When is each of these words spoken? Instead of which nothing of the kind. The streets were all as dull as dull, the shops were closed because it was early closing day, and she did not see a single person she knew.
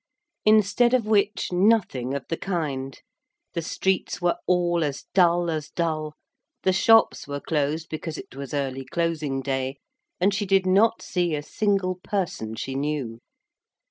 Instead 0.45 0.95
of 0.95 1.05
which 1.05 1.51
nothing 1.53 2.15
of 2.15 2.25
the 2.27 2.35
kind. 2.37 3.01
The 3.53 3.61
streets 3.61 4.19
were 4.19 4.37
all 4.47 4.83
as 4.83 5.05
dull 5.13 5.51
as 5.51 5.69
dull, 5.69 6.15
the 6.63 6.73
shops 6.73 7.27
were 7.27 7.39
closed 7.39 7.87
because 7.87 8.17
it 8.17 8.35
was 8.35 8.51
early 8.51 8.83
closing 8.83 9.41
day, 9.43 9.77
and 10.19 10.33
she 10.33 10.47
did 10.47 10.65
not 10.65 11.03
see 11.03 11.35
a 11.35 11.43
single 11.43 11.99
person 12.03 12.55
she 12.55 12.73
knew. 12.73 13.19